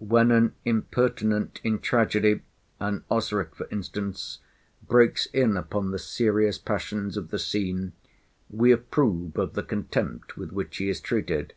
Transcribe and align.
When 0.00 0.30
an 0.30 0.54
impertinent 0.64 1.60
in 1.62 1.80
tragedy, 1.80 2.40
an 2.80 3.04
Osric, 3.10 3.54
for 3.54 3.68
instance, 3.70 4.38
breaks 4.88 5.26
in 5.26 5.54
upon 5.54 5.90
the 5.90 5.98
serious 5.98 6.56
passions 6.56 7.18
of 7.18 7.28
the 7.28 7.38
scene, 7.38 7.92
we 8.48 8.72
approve 8.72 9.36
of 9.36 9.52
the 9.52 9.62
contempt 9.62 10.38
with 10.38 10.50
which 10.50 10.78
he 10.78 10.88
is 10.88 11.02
treated. 11.02 11.52